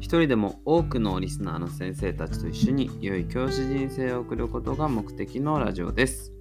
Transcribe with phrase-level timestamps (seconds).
[0.00, 6.32] 一人でも多くのリスナーの先生たちと一緒に良い教師人生を送ることが目的のラジオです。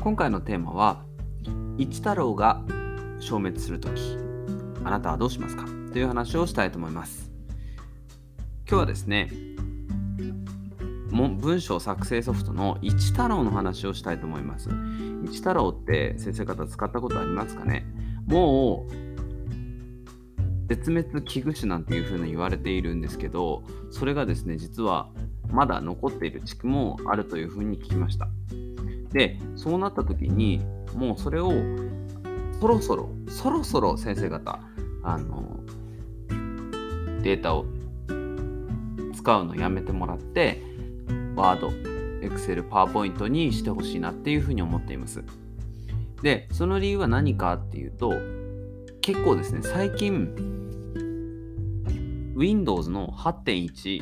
[0.00, 1.04] 今回のテーマは
[1.76, 2.62] 一太郎が
[3.18, 4.16] 消滅するとき
[4.84, 7.30] あなたはどうしますかという話をしたいと思います。
[8.68, 9.30] 今日はですね
[11.10, 14.70] 文章作成ソフトの一太郎の話をしたいと思います。
[15.24, 17.84] 一太郎って先生方使ったことありますかね？
[18.24, 19.07] もう
[20.68, 25.08] 絶滅危惧種なんていうふうに言われているんですけどそれがですね実は
[25.50, 28.28] まだ残っている地区もあるというふうに聞きました
[29.12, 30.60] でそうなった時に
[30.94, 31.52] もうそれを
[32.60, 34.60] そろそろそろそろ先生方
[35.02, 35.60] あの
[37.22, 37.64] データを
[39.14, 40.68] 使うのやめてもらって
[41.38, 41.70] ワード、
[42.20, 45.22] エクセル、パワーポイントにしてほしいなっていうふうに思っています。
[46.20, 48.12] で、その理由は何かっていうと、
[49.00, 50.57] 結構ですね、最近、
[52.38, 54.00] Windows の8.1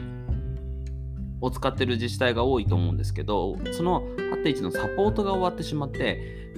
[1.41, 4.03] を使ってる自治体が多いと思うんですけど、その
[4.45, 6.53] 8.1のサポートが終わってしまって、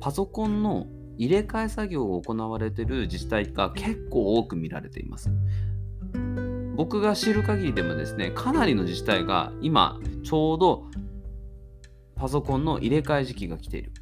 [0.00, 0.86] パソコンの
[1.18, 5.30] 入れ替え作業を行われてる自治体が結構多く見られています。
[6.76, 10.84] 僕が知る限りでもですね、かなりの自治体が今ちょうど
[12.16, 13.92] パソコンの入れ替え時期が来ているっ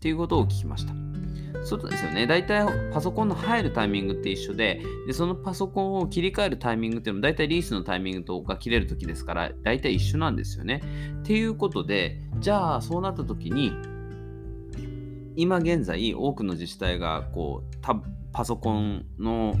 [0.00, 1.01] ていうことを聞きました。
[1.64, 2.26] そうですよね。
[2.26, 10.82] 大体パソコンの入るタイミングって一緒で、でそのパソコンを切り替えるタイミングっていうのも大体リースのタイミングとか切れる時ですから、大体一緒なんですよね。
[11.20, 13.72] っていうことで、じゃあそうなった時に、
[15.36, 17.76] 今現在多くの自治体がこう
[18.32, 19.54] パソコンの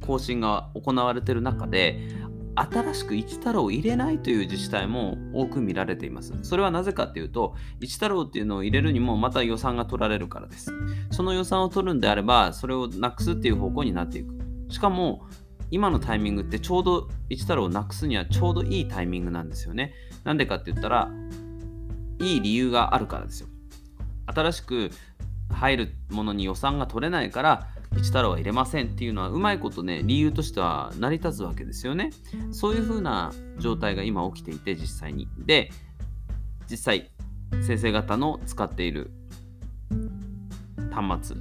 [0.00, 1.98] 更新が行われてる中で
[2.60, 6.34] 新しく一太郎を入れないという自治体も多く見られています。
[6.42, 10.72] それはなぜかっていうと、一太郎っていうのを入れるにもまた予算が取られるからです。
[11.10, 14.34] その予算を取るんであれば、それをなくすっていう方向になっていく。
[14.68, 15.26] しかも、
[15.70, 19.94] 今のタイミングってちょうど一太郎をなくすにはちょうどいいタイミングなんですよね。
[20.24, 21.10] なんでかって言ったら、
[22.20, 23.48] いい理由があるからですよ。
[24.26, 24.90] 新しく
[25.50, 32.10] 入るものに予算が取れないから一太郎は入れませんっていうのはうまいことね理由としては成り立つわけですよね
[32.52, 35.70] そういうふうな状態が今起きていて実際にで
[36.70, 37.10] 実際
[37.62, 39.10] 先生方の使っている
[40.92, 41.36] 端末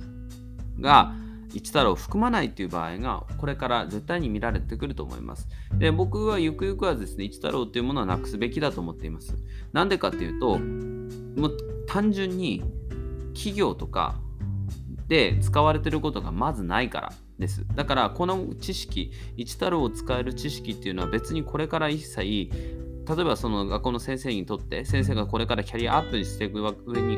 [0.79, 1.13] が
[1.53, 5.47] 一太郎を含まないっていう場合がこれから絶対に見られてくると思います。
[5.77, 9.35] で僕はゆくゆくはですね一太郎っていうものはなくすべきだと思っています。
[9.73, 12.63] なんでかっていうともう単純に
[13.33, 14.19] 企業とか
[15.09, 17.65] で使われてることがまずないからです。
[17.75, 22.49] だからこの知識、一太郎を使える知識っていうのは別にこれから一切
[23.09, 27.17] 例えばその学校の先生にとって先生がこれからキャリアアップにしていく上に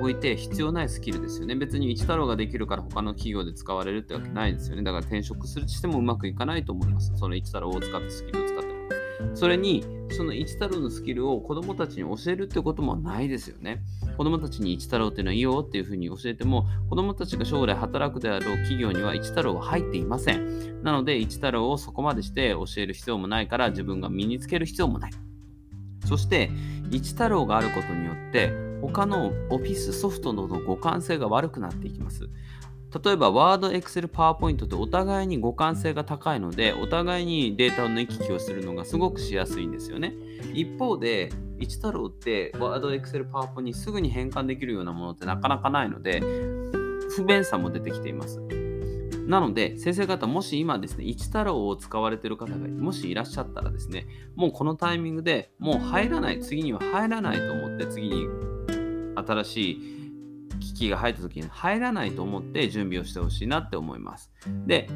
[0.00, 1.56] おいて必要ないスキルですよね。
[1.56, 4.84] 別に一太郎ができるから他の企業で使われるってわけないですよね。
[4.84, 7.12] だから転職するとしてもうまくいかないと思います。
[7.16, 8.71] その一太郎を使ってスキルを使って。
[9.34, 13.82] それにその一太郎のスキルを子どもたちに教えるってこともないですよね。
[14.16, 20.82] 子どもたちに一太郎っていうのはいいよっていうふうに教えても子どもたちが将来働くであろう企業には一太郎は入っていません。
[20.82, 25.12] なので一太郎をそこまでして教える必要もないから自分が身につける必要もない。
[26.06, 26.50] そして
[26.90, 28.52] 一太郎があることによって
[28.82, 32.28] 他のオフィスソフトの互換性が悪くなっていきます。
[33.04, 40.14] 例えば、ワード、エクセル、パワーポイントってお互いに互換性が高いので、お互いにデータの行き来をするのがすごくしやすいんですよね。
[40.52, 46.20] 一方で、一太郎ってワード、エクセル、パワーポにすぐに変換できるようなものってなかなかないので、
[47.16, 48.40] 不便さも出てきています。
[49.26, 58.26] なので、先生方、もし今ですね、一太郎を使われている方がもしいらっしゃったらですね、もうこのタイミングでもう入らない、次には入らないと思って、次に
[59.14, 60.01] 新しい
[60.62, 64.30] 機器が入った時に入らないと思って準備をしてほしいなって思います。
[64.66, 64.88] で、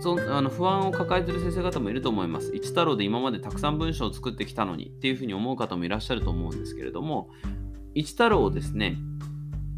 [0.00, 2.54] そあの不安を抱えてる先生方もいると思います。
[2.54, 7.30] 一太郎で今までたくさん文章を作ってきたのにっていうふうに思う方もいらっしゃると思うんですけれども、
[7.94, 8.96] 一太郎ですね、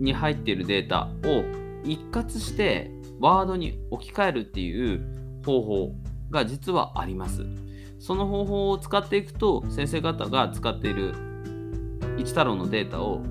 [0.01, 1.45] に入っているデータを
[1.85, 2.91] 一括して
[3.21, 5.95] ワードに置き換えるっていう方法
[6.31, 7.45] が実はあります。
[7.99, 11.15] その方法を使っていくと先生方が使っている
[12.19, 13.23] 一太郎のデータを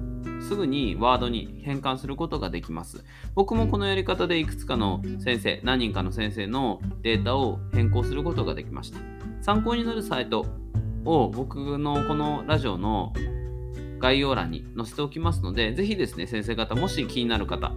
[0.43, 3.03] すぐにワードに変換することができます。
[3.33, 8.99] 僕もこのやり方でいくつかの先生、何人かの先生のデータを変更することができました。
[9.41, 10.45] 参考になるサイト
[11.05, 13.13] を僕のこのラジオの
[13.99, 17.71] 概要欄に載せておきますので、ぜひですね、先生方、もし気になる方、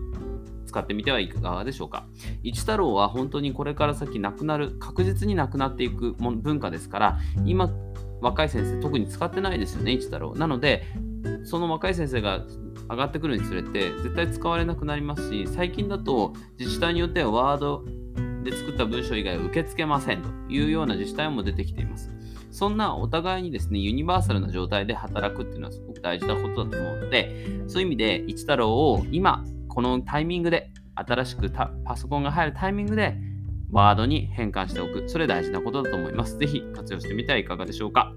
[0.66, 2.06] 使ってみてはいかがでしょうか。
[2.42, 7.70] 一太郎は本当にこれから先なくなる、確実になくなっていく文化ですから、今、
[8.20, 10.34] 若い先生特に使ってないですよね、一太郎。
[10.34, 10.84] なので、
[11.44, 12.44] その若い先生が
[12.88, 17.84] 上がってくるにつれて、絶対使われなくなりますし、最近だと自治体によってはワード
[18.44, 22.10] で作った文章以外は受け付けませんというような自治体も出てきています。
[22.50, 33.18] そんなお互いにですね、ユニバーサルな状態で働くっていうのはすごく大事なことだと思うので、そういう意味で、一太郎を今、このタイミングで、新しくパソコンが入るタイミングで、
[33.70, 35.08] ワードに変換しておく。
[35.08, 36.38] それ大事なことだと思います。
[36.38, 38.12] ぜひ活用してみてはいかがでしょうか。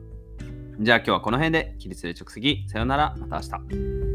[0.79, 2.65] じゃあ今日はこの辺で、起立で直席。
[2.67, 3.15] さよなら。
[3.17, 4.08] また明日。